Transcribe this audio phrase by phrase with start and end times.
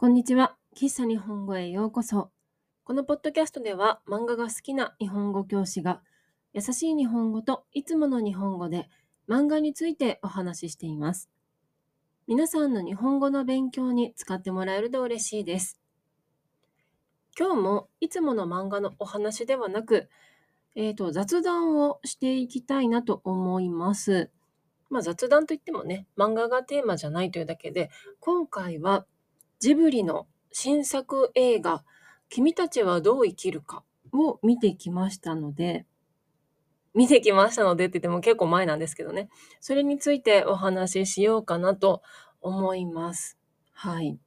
[0.00, 0.56] こんにちは。
[0.74, 2.30] 喫茶日本語へようこそ。
[2.84, 6.00] このポッドキャストでは漫画が好きな日本語教師が
[6.54, 8.88] 優しい日本語といつもの日本語で
[9.28, 11.28] 漫画についてお話ししています。
[12.26, 15.78] 皆さんの日本語の勉強に使ってもらえると嬉しいです。
[17.38, 20.08] 今日もいつもの漫画のお話ではなく、
[20.76, 24.30] えーと、雑談をしていきたいなと思います。
[24.88, 29.04] まあ、雑談といってもね、漫画がテーマじゃないというだけで、今回は
[29.60, 31.84] ジブリの新作映画、
[32.30, 35.84] 君たちはどう生きるかを見てきましたので、
[36.94, 39.28] 見てきましたのでって言っても結構前なんですけどね。
[39.60, 42.02] それについてお話ししようかなと
[42.40, 43.38] 思います。
[43.72, 44.18] はい。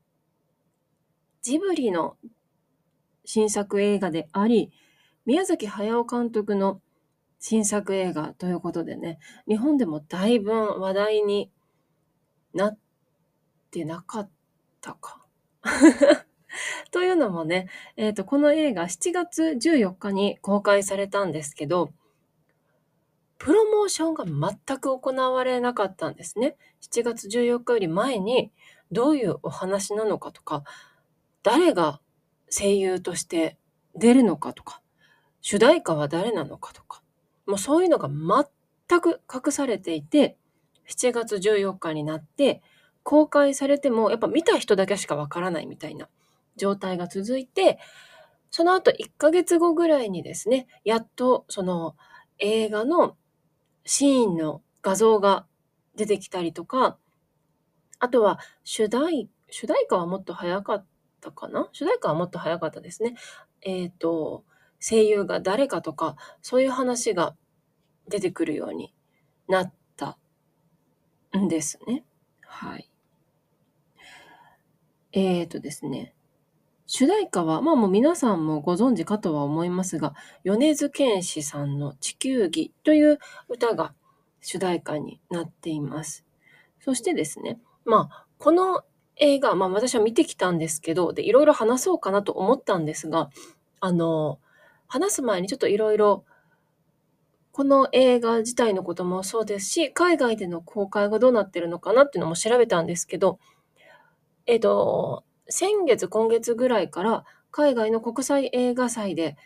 [1.41, 2.15] ジブリの
[3.25, 4.71] 新作映画であり、
[5.25, 6.79] 宮崎駿監督の
[7.39, 11.51] 新作映画ということでね、日本でもだいぶ話題に
[12.53, 12.77] なっ
[13.71, 14.29] てなかっ
[14.79, 15.22] たか。
[16.91, 21.91] というのもね、え、ー、と、この映画7月14日に公開されたんですけど、
[23.37, 26.55] プロモーションが全く行われなかったんですね。
[26.81, 28.51] 7月14日より前に
[28.91, 30.63] どういうお話なのかとか、
[31.41, 31.99] 誰が
[32.49, 33.57] 声優として
[33.95, 34.81] 出るのかとか、
[35.41, 37.01] 主題歌は誰なのかとか、
[37.45, 40.37] もうそういうのが全く隠されていて、
[40.87, 42.61] 7月14日になって、
[43.03, 46.09] 公開されても、やっぱ見た人だけしかわからないみたいな
[46.55, 47.79] 状態が続いて、
[48.49, 51.95] その後1ヶ月後ぐらいにですね、やっとその
[52.39, 53.17] 映画の
[53.85, 55.45] シーンの画像が
[55.95, 56.97] 出てきたりとか、
[57.99, 60.85] あとは主題、主題歌はもっと早かっ
[61.21, 61.69] たかな？
[61.71, 63.15] 主題歌はもっと早かったですね。
[63.61, 64.43] えっ、ー、と、
[64.79, 67.35] 声優が誰かとか、そういう話が
[68.07, 68.93] 出てくるように
[69.47, 70.17] なった
[71.37, 72.03] んですね。
[72.41, 72.92] はい。
[75.13, 76.13] えっ、ー、とですね。
[76.85, 80.13] 主題歌は、まあもう皆さんもご存知かとは思いますが、
[80.43, 83.93] 米津玄師さんの地球儀という歌が
[84.41, 86.25] 主題歌になっています。
[86.79, 88.83] そしてですね、まあ、この
[89.15, 93.29] 映画、まあ私は見てきたんですけど、で、いろいろ話そうかなと思ったんですが、
[93.79, 94.39] あの、
[94.87, 96.25] 話す前にちょっといろいろ、
[97.51, 103.39] この映画自体のこともそうですし、海外での公開がどうなってるのかなっていうのも調べたんですけど、
[104.45, 109.37] えっと、先月、今月ぐらいから海外の国際映画祭で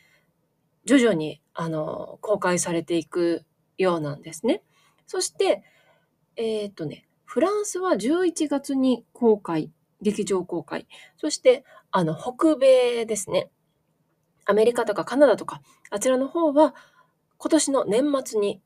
[0.86, 3.46] 徐々にあの公開されていく
[3.78, 4.64] ようなんですね。
[5.06, 5.64] そして、
[6.36, 9.72] えっとね、フランスは11月に公開、
[10.02, 10.88] 劇場公開。
[11.18, 13.50] そして、あの、北米ですね。
[14.46, 16.74] アメリカとかカナダとか、あちらの方は
[17.38, 18.62] 今年の年末に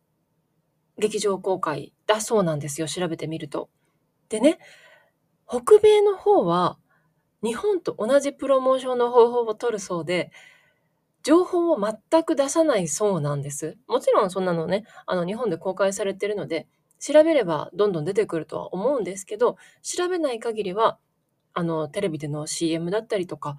[0.97, 2.87] 劇場公開だそうなんですよ。
[2.87, 3.69] 調べてみると。
[4.29, 4.59] でね、
[5.51, 6.77] 北米の方は
[7.43, 10.31] 日本と同じプロモーションの方法を取るそうで、
[11.23, 13.77] 情報を全く出さないそうなんです。
[13.85, 16.67] もちろんそんなのね、あの日本で公開されてるので、
[16.99, 20.99] 調べればどんどん出てくるとは思うんですけど、調べない限りは、
[21.53, 23.57] あの、テレビでの CM だったりとか、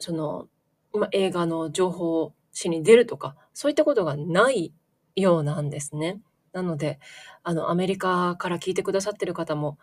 [0.00, 0.48] その、
[0.92, 4.74] 今映画の情報をしに出るとか、そういったことがない
[5.14, 6.20] ようなんですね。
[6.52, 6.98] なので、
[7.44, 9.78] あの、アメリカから聞いてくださってる方も、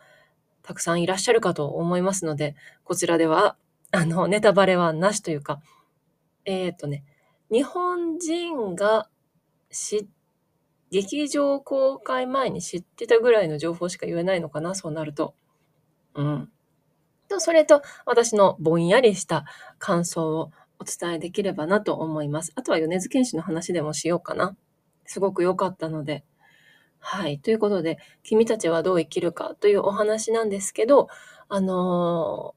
[0.63, 3.57] たくさんいらっしゃるかと思いますので、こちらでは、
[3.91, 5.61] あの、ネタバレはなしというか、
[6.45, 7.03] えっ、ー、とね、
[7.51, 9.09] 日本人が
[9.69, 10.07] 知、
[10.89, 15.35] 劇場公開前に知ってたぐらいの情報しか言えないのかな、そうなると。
[16.15, 16.49] うん。
[17.27, 19.45] と、それと、私のぼんやりした
[19.79, 22.51] 感想をお伝えできればなと思います。
[22.55, 24.55] あとは米津玄師の話でもしようかな。
[25.05, 26.23] すごく良かったので、
[27.05, 27.37] はい。
[27.37, 31.09] ということで、君たちはどう生きるかというお話なんですけど、
[31.49, 32.55] あの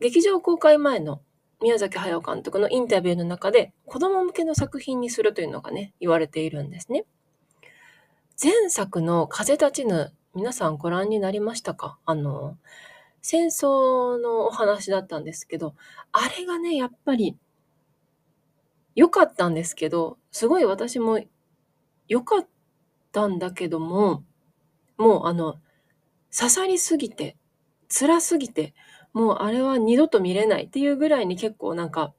[0.00, 1.22] ー、劇場公開前の
[1.62, 7.04] 宮崎駿監督のインタビューの中で、子供向けの作品にするというのがね、言われているんですね。
[8.40, 11.98] 前作の風立ちぬ、皆さんご覧になりましたか？
[12.04, 12.58] あの、
[13.22, 15.74] 戦争のお話だったんですけど、
[16.12, 17.36] あれがね、やっぱり
[18.94, 21.18] 良かったんですけど、すごい私も
[22.06, 22.48] 良かった
[23.18, 24.22] たんだけども、
[24.96, 25.56] もうあの、
[26.36, 27.36] 刺さりすぎて、
[27.88, 28.74] 辛すぎて、
[29.12, 32.14] もうあれは二度と見れないっていうぐらいに結構なんか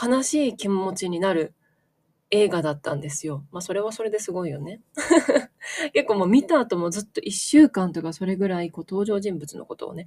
[0.00, 1.54] 悲しい気持ちになる
[2.30, 3.44] 映画だったんですよ。
[3.50, 4.80] まあそれはそれですごいよね。
[5.92, 10.06] 結構もう見た後もずっと一週間とかそれぐらいこう登場人物のことをね、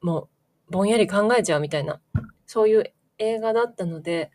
[0.00, 0.28] も
[0.68, 2.00] うぼんやり考えちゃうみたいな、
[2.46, 4.30] そういう映画だったので、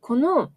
[0.00, 0.52] この、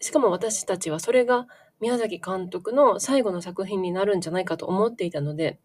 [0.00, 1.46] しかも私たちはそれが
[1.82, 5.58] 宮崎監督の最後の作品になるんじゃないかと思っていたので、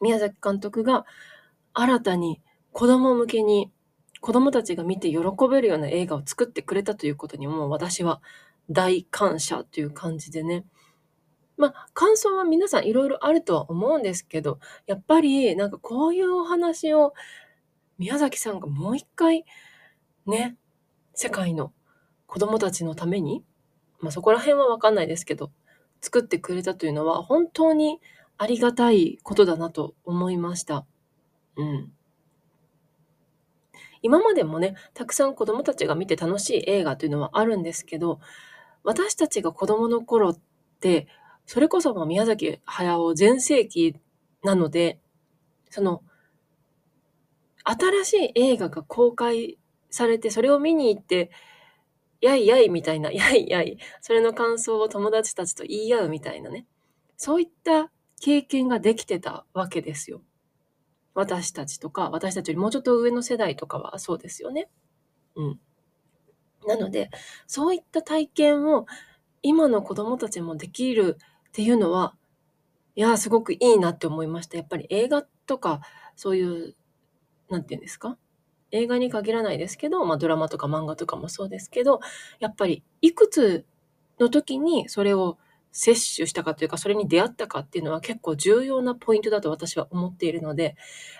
[0.00, 1.06] 宮崎監督が
[1.72, 2.42] 新たに
[2.72, 3.70] 子供向けに
[4.20, 8.20] 子供たちが見て喜べるような映画を作ってくれたということにも私は
[8.68, 10.64] 大感謝という感じでね。
[11.56, 17.14] まあ、感想は皆さんいろいろあるとは思うんですけど、やっぱりなんかこういうお話を
[17.96, 19.44] 宮崎さんがもう一回
[20.26, 20.56] ね、
[21.14, 21.72] 世界の
[22.26, 23.44] 子供たちのために、
[24.00, 25.50] まあそこら辺はわかんないですけど、
[26.00, 28.00] 作ってくれたというのは本当に
[28.38, 30.86] ありがたいことだなと思いました。
[31.56, 31.92] うん。
[34.02, 38.18] 今までもね、たくさん子供たちが見て楽しい映画というのはあるんですけど、
[38.82, 40.38] 私たちが子供の頃っ
[40.80, 41.06] て、
[41.44, 43.96] それこそ宮崎駿全盛期
[44.42, 45.00] なので、
[45.68, 46.02] その、
[47.64, 49.58] 新しい映画が公開
[49.90, 51.30] されて、それを見に行って、
[52.20, 56.66] やいやいみたいな、 やいやい、それの感想を友達たちと言い合うみたいなね。
[57.16, 57.90] そういった
[58.20, 60.22] 経験ができてたわけですよ。
[61.14, 64.70] 私たちとか、私たちよりもうちょっと上の世代とかはそうですよね。
[65.36, 65.60] うん。
[66.66, 67.10] なので、
[67.46, 68.86] そういった体験を
[69.42, 71.18] 今の子供たちもできる
[71.48, 72.14] っていうのは、
[72.96, 74.58] いや、すごくいいなって思いました。
[74.58, 75.82] やっぱり映画とか、
[76.16, 76.76] そういう、
[77.50, 78.18] なんて言うんですか？
[78.72, 82.00] 映画に限らないですけど、まあドラマとか漫画とかもそうですけど、
[82.38, 83.64] やっぱりいくつ
[84.18, 85.38] の時にそれを
[85.72, 90.76] 摂取したかというか、それに出会ったかっていうのは結構重要なポイントだと私は思っているので、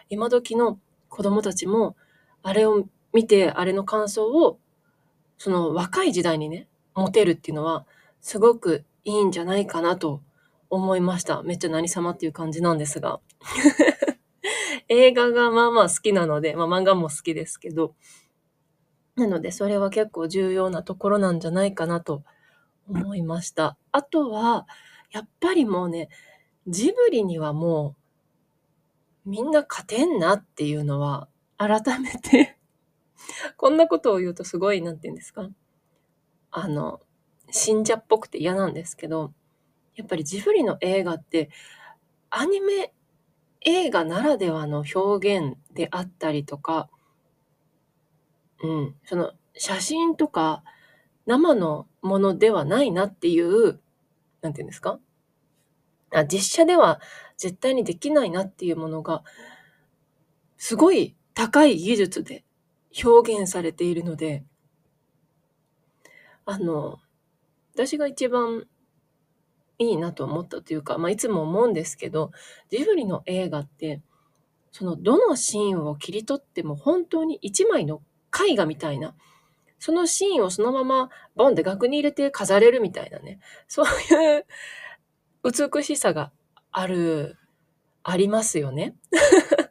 [0.09, 1.97] 今時の子供たちも、
[2.43, 4.59] あれを見て、あれの感想を、
[5.39, 7.87] その若い時代にね、持てるっていうのは、
[8.21, 10.23] すごくいいんじゃないかなと
[10.69, 11.43] 思いました。
[11.43, 13.21] めっちゃ何様っていう感じなんですが。
[14.91, 17.95] 映画がまあまあ好きなので、まあ漫画も好きですけど、
[19.17, 22.25] なのでそれは結構重要なところなんじゃないかなと
[22.89, 23.79] 思いました。
[23.93, 24.67] あとは、
[25.13, 26.09] やっぱりもうね、
[26.67, 27.97] ジブリにはも
[29.27, 31.29] う、みんな勝てんなっていうのは、
[31.59, 32.59] 改めて
[33.57, 35.49] こんなことを言うとすごい、なんて言うんですか？
[36.51, 37.01] あの、
[37.51, 39.33] 信者っぽくて嫌なんですけど、
[39.97, 41.51] やっぱりジブリの映画って、
[42.31, 42.93] アニメ
[43.63, 46.89] 映画ならではの表現であったりとか、
[48.63, 50.63] うん、その写真とか
[51.27, 53.81] 生のものではないなっていう、
[54.41, 54.99] なんていうんですか？
[56.13, 57.01] あ実写では
[57.37, 59.23] 絶対にできないなっていうものが、
[60.57, 62.45] すごい高い技術で
[63.05, 64.45] 表現されているので、
[66.47, 66.99] あの、
[67.75, 68.67] 私が一番
[69.81, 72.33] いいなと思ったというか、まあ、いつも思うんですけど、
[72.71, 74.03] ジブリの映画って、
[74.73, 78.03] そのどのシーンを切り取っても本当に一枚の
[78.49, 79.17] 絵画みたいな、
[79.79, 84.47] そのシーンをそのままボンで額に入れて飾れるみたいなね、そういう
[85.43, 86.31] 美しさが
[86.71, 87.39] ある、
[88.03, 88.95] ありますよね。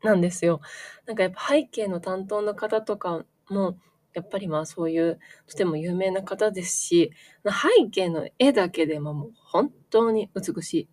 [0.00, 0.60] なんですよ。
[1.06, 3.76] なんかやっぱ背景の担当の方とかも、
[4.14, 7.12] やっぱりまあそういうとても有名な方ですし、
[7.44, 10.88] 背景の絵だけでももう本当に美しい。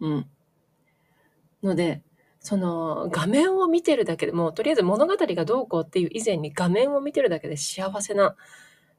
[0.00, 0.30] うん。
[1.62, 2.02] ので、
[2.40, 8.36] その画面を見てるだけでもうとりあえず物語がどうこうっていう以前に画面を見てるだけで幸せな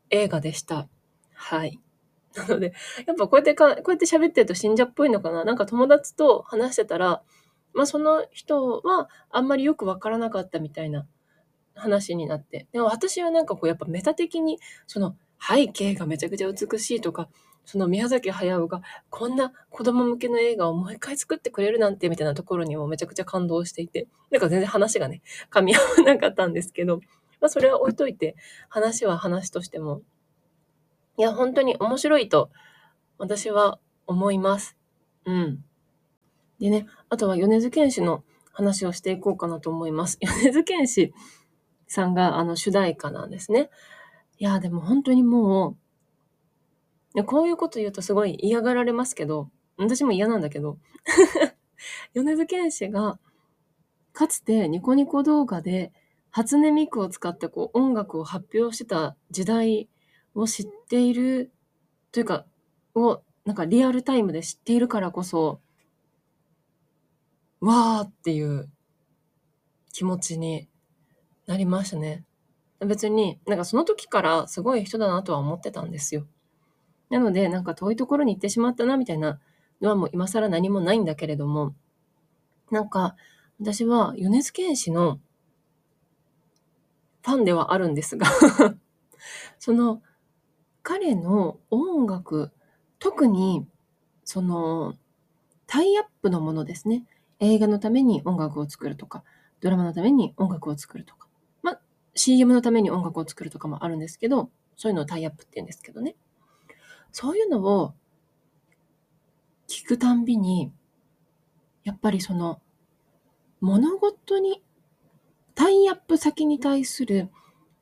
[0.10, 0.88] 映画でした。
[1.34, 1.80] はい。
[2.36, 2.74] なので、
[3.08, 7.24] やっぱこうやってか、こうやって喋ってると信者っぽいのかななんか友達と話してたら、
[7.74, 11.06] まあその人はあんまりよくわからなかったみたいな
[11.76, 12.68] 話になって。
[12.72, 17.30] でも私はなんかこうやっぱメタ的にその背景がめちゃくちゃ美しいとか、
[17.66, 25.22] その宮崎駿がこんな子供向けの映画をもう一回作ってくれるなんてみたいなところにもめちゃくちゃ感動していて、なんか全然話がね、
[25.52, 26.98] 噛み合わなかったんですけど、
[27.40, 28.36] まあそれは置いといて、
[28.70, 30.02] 話は話としても、
[31.18, 32.50] いや、本当に面白いと
[33.18, 34.76] 私は思います。
[35.26, 35.64] うん。
[36.60, 40.18] でね、あとは米津玄師の話をしていこうかなと思います。
[40.20, 41.14] 米津玄師
[41.90, 43.70] さんがあの主題歌なんですね。
[44.38, 45.76] いや、でも本当にも
[47.16, 50.78] う、こういうこと言うとすごい嫌がられますけど、私も嫌なんだけど、
[52.14, 53.20] 米津玄師が
[54.14, 55.92] かつてニコニコ動画で
[56.30, 59.90] 初音ミクを使ってこう音楽を発表してた時代
[60.36, 61.52] を知っている
[62.12, 62.46] というか、
[62.94, 65.60] をなんかリアルタイムで知っているからこそ、
[67.62, 68.70] わーっていう
[69.92, 70.70] 気持ちに
[71.50, 72.24] なりましたね。
[72.80, 76.28] 別に、なんかその時からすごい人だなとは思ってたんですよ。
[77.10, 79.40] なので、なんか遠いところに行ってしまったなみたいな
[79.82, 81.74] のはもう今更何もないんだけれども、
[82.70, 83.16] なんか
[83.60, 85.20] 私は米津玄師の
[87.26, 88.28] ファンではあるんですが
[89.58, 90.04] その
[90.84, 92.52] 彼の音楽、
[93.00, 93.66] 特に
[94.24, 94.94] その
[95.66, 97.06] タイアップのものですね。
[97.40, 99.24] 映画のために音楽を作るとか、
[99.62, 101.29] ドラマのために音楽を作るとか、
[102.16, 106.16] CM のために音楽を作るとかもあるんですけど、そういうのをタイアップって言うんですけどね。
[107.12, 107.94] そういうのを
[109.68, 110.72] 聞くたんびに、
[111.84, 112.62] やっぱりその
[113.62, 114.64] 物事に
[115.56, 117.30] タイアップ先に対する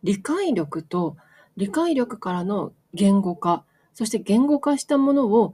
[0.03, 1.17] 理解力と
[1.55, 5.53] 理解力からの言語化、そして言語化したものを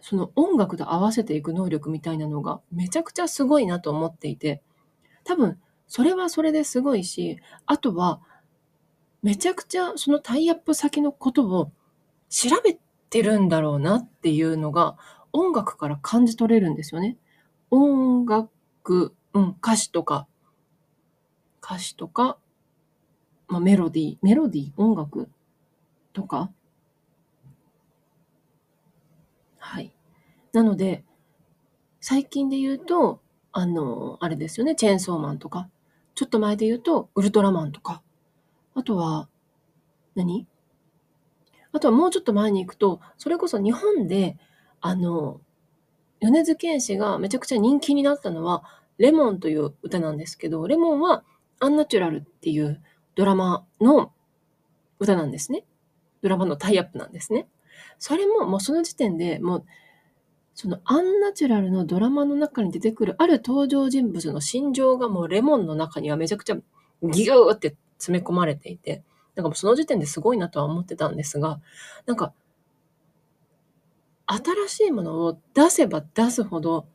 [0.00, 4.62] その音楽と合わせていく能力みたいなのがめちゃくちゃすごいなと思っていて、
[5.24, 8.20] 多分それはそれですごいし、あとは
[9.22, 11.72] めちゃくちゃそのタイアップ先のことを
[12.28, 12.78] 調べ
[13.10, 14.96] てるんだろうなっていうのが
[15.32, 17.16] 音楽から感じ取れるんですよね。
[17.70, 20.26] 音楽、うん、歌詞とか、
[21.62, 22.38] 歌詞とか、
[23.48, 25.28] まあ、メロディー、メロディー、音楽
[26.12, 26.50] とか。
[29.58, 29.92] はい。
[30.52, 31.04] なので、
[32.00, 33.20] 最近で言うと、
[33.52, 35.68] あの、あれですよね、チェーンソーマンとか、
[36.18, 38.02] ちょっと前で言うと、ウルトラマンとか、
[38.74, 39.28] あとは、
[40.16, 40.48] 何？
[41.70, 44.36] あとはもうちょっと前に行くと、それこそ日本で、
[44.80, 45.40] あの、
[46.18, 48.64] 米津玄師がめちゃくちゃ人気になったのは、
[48.98, 51.22] レモンという歌なんですけど、レモンは
[51.60, 52.82] アンナチュラルっていう
[53.14, 54.10] ドラマの
[54.98, 55.66] 歌なんですね。
[56.20, 57.46] ドラマのタイアップなんですね。
[58.00, 59.64] それももうその時点でもう、
[60.60, 66.56] そのアンナチュラルのドラマの中に出てくるある登場人物の心情がもうレモンの中にはめちゃくちゃ
[67.00, 69.04] ギューって詰め込まれていて、
[69.36, 71.60] なんかもうその時点ですごいなとは思ってたんですが、
[72.06, 72.32] なんか
[74.26, 76.88] 新しいものを出せば出すほど、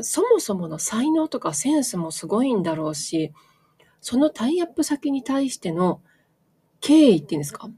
[0.00, 3.34] そもそもの才能とかセンスもすごいんだろうし、
[4.00, 6.00] そのタイアップ先に対しての
[6.80, 7.68] 敬意っていうんですか？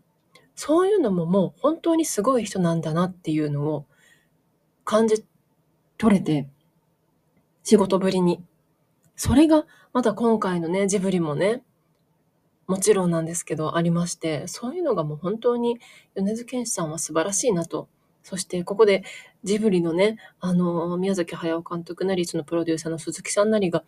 [0.55, 3.87] そういうのももう本当にすごい人なんだなっていうのを
[4.87, 5.23] 感じ
[5.99, 6.49] 取れて、
[7.63, 8.43] 仕事ぶりに。
[9.17, 11.63] それがまた今回のね、ジブリもね、
[12.67, 15.79] もちろんなんですけどありまして、そういうのがもう本当に
[16.15, 17.89] 米津玄師さんは素晴らしいなと
[18.27, 19.05] そしてここで
[19.45, 23.85] ジブリのね、あの、宮崎駿監督なり、そのプロデューサーの鈴木さんなりが、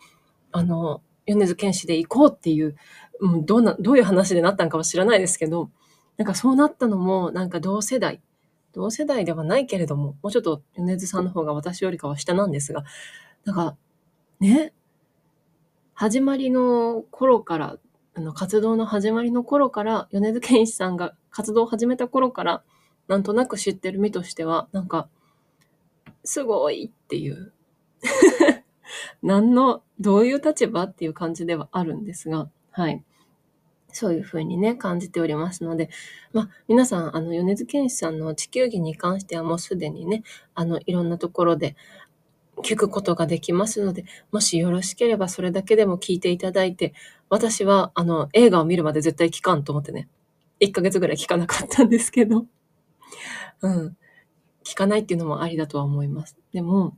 [0.53, 2.77] あの、米津玄師で行こうっていう、
[3.19, 5.71] うん、どうな、どういう話でなったんかは知らないですけど、
[6.19, 8.21] なんかそうなったのも、なんか同世代、
[8.73, 12.85] 同世代ではないけれども、もうちょっと米津さんの方が私よりかは下なんですが、
[13.45, 13.77] なんか、
[14.41, 14.73] ね、
[15.95, 17.77] 始まりの頃から、
[18.15, 22.63] あの活動の始まりの頃から、米津玄師さんが活動を始めた頃から、
[23.09, 25.09] なんとなく知ってる身としては、なんか、
[26.25, 27.53] すごいっていう
[29.23, 33.03] 何の、どういう立場っていう感じではあるんですが、はい。
[33.99, 35.91] そういうふうにね、感じておりますので、
[36.33, 40.23] まあ、皆さん、あの、米津玄師さんの地球儀に関してはもうすでにね、
[40.55, 41.75] あの、いろんなところで
[42.63, 46.95] 聞くことができますので、もしよろしければそれだけでも聞いていただいて、
[47.29, 50.09] 私は、あの、映画を見るまで絶対聞かんと思ってね、
[50.61, 52.47] 1ヶ月ぐらい聞かなかったんですけど、
[53.63, 53.97] うん。
[54.65, 56.37] 聞かないっていうのもありだとは思います。
[56.53, 56.97] でも、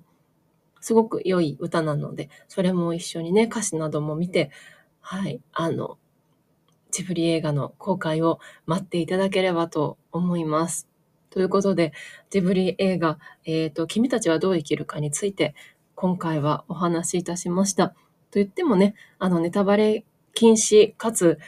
[0.80, 4.50] すごく良い歌なので、それも一緒にね、歌詞なども見て、
[5.00, 5.98] はい、あの、
[6.90, 10.88] ジブリ映画の公開を待っていただければと思います。
[11.30, 11.92] ということで、
[12.30, 15.54] ジブリ映画、えっ、ー、と、君たちはどう生きるかについて、
[15.94, 17.88] 今回はお話しいたしました。
[17.88, 17.94] と
[18.34, 20.04] 言ってもね、あの、ネタバレ
[20.34, 21.38] 禁止、かつ、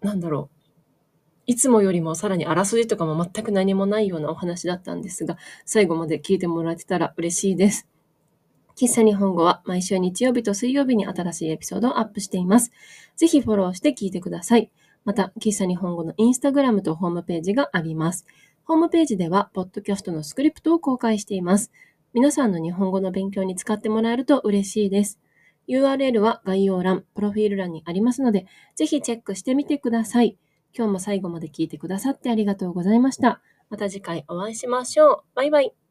[0.00, 0.54] なんだろう、
[1.46, 7.88] いつもよりもさらにあらすじとかも全く何もないようなお話だったんですが、最後まで聞いてもらえてたら嬉しいです。
[8.76, 12.72] 喫茶日本語は毎週日曜日と水曜日に新しいエピソードをアップしています。
[13.16, 14.70] ぜひフォローして聞いてください。
[15.04, 18.26] また、喫茶日本語のインスタグラムとホームページがあります。
[18.64, 21.70] ホームページでは、ポッドキャストのスクリプトを公開しています。
[22.14, 25.20] 皆さんの日本語の勉強に使ってもらえると嬉しいです。
[25.68, 30.36] URL は概要欄、プロフィール欄にありますので、ぜひチェックしてみてください。
[30.76, 33.40] 今日も最後まで聞いてくださってありがとうございました。
[33.70, 35.22] また次回お会いしましょう。
[35.34, 35.83] バイバイ。